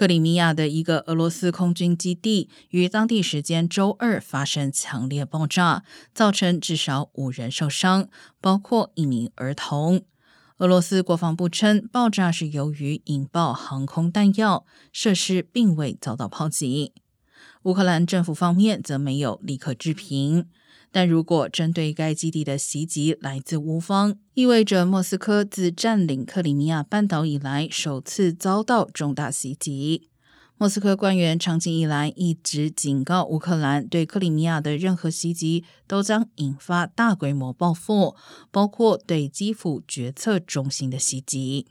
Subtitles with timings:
[0.00, 5.84] 克里米亚的一个俄罗斯空军基地于当地时间周二发生强烈爆炸，
[6.14, 8.08] 造成至少五人受伤，
[8.40, 10.00] 包括一名儿童。
[10.56, 16.94] 俄罗斯国防部称，爆炸是由于引爆航空弹药，设施并未遭到炮击。
[17.64, 20.46] 乌克兰政府方面则没有立刻置评。
[20.92, 30.08] 但如果针对该基地的袭击来自乌方，意味着莫斯科自占领克里米亚半岛以来首次遭到重大袭击。
[30.58, 38.16] 莫斯科官员长期以来一直警告乌克兰，对克里米亚的任何袭击都将引发大规模报复，
[38.50, 41.66] 包括对基辅决策中心的袭击。